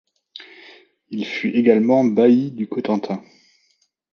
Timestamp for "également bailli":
1.51-2.49